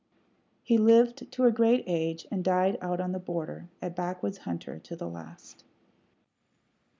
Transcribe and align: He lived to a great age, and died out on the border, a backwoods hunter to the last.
He 0.63 0.79
lived 0.79 1.31
to 1.31 1.43
a 1.43 1.51
great 1.51 1.83
age, 1.85 2.25
and 2.31 2.43
died 2.43 2.79
out 2.81 2.99
on 2.99 3.11
the 3.11 3.19
border, 3.19 3.69
a 3.83 3.91
backwoods 3.91 4.39
hunter 4.39 4.79
to 4.79 4.95
the 4.95 5.07
last. 5.07 5.63